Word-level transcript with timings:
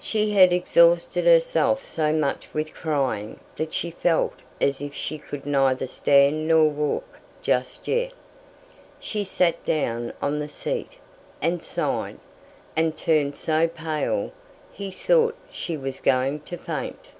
She 0.00 0.32
had 0.32 0.52
exhausted 0.52 1.24
herself 1.24 1.84
so 1.84 2.12
much 2.12 2.50
with 2.52 2.74
crying, 2.74 3.38
that 3.54 3.72
she 3.72 3.92
felt 3.92 4.34
as 4.60 4.80
if 4.80 4.92
she 4.92 5.18
could 5.18 5.46
neither 5.46 5.86
stand 5.86 6.48
nor 6.48 6.68
walk 6.68 7.20
just 7.42 7.86
yet. 7.86 8.12
She 8.98 9.22
sate 9.22 9.64
down 9.64 10.14
on 10.20 10.40
the 10.40 10.48
seat, 10.48 10.98
and 11.40 11.62
sighed, 11.62 12.18
and 12.74 12.96
turned 12.96 13.36
so 13.36 13.68
pale, 13.68 14.32
he 14.72 14.90
thought 14.90 15.36
she 15.52 15.76
was 15.76 16.00
going 16.00 16.40
to 16.40 16.56
faint. 16.56 17.10